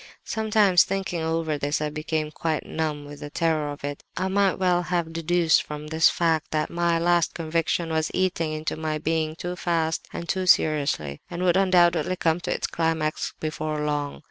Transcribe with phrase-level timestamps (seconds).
[0.25, 4.27] "Sometimes, thinking over this, I became quite numb with the terror of it; and I
[4.29, 8.97] might well have deduced from this fact, that my 'last conviction' was eating into my
[8.97, 14.19] being too fast and too seriously, and would undoubtedly come to its climax before long.